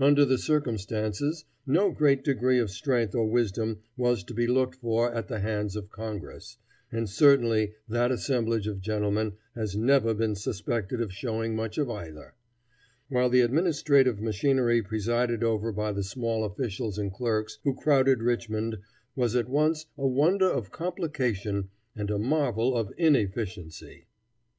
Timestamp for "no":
1.66-1.90